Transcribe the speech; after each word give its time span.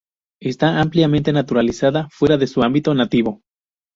Está 0.41 0.81
ampliamente 0.81 1.31
naturalizada 1.31 2.07
fuera 2.09 2.35
de 2.35 2.47
su 2.47 2.63
ámbito 2.63 2.95
nativo. 2.95 3.43